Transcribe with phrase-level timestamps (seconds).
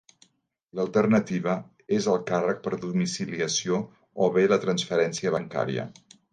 [0.77, 1.53] L'alternativa
[1.99, 3.85] és el càrrec per domiciliació
[4.29, 5.89] o bé la transferència bancària.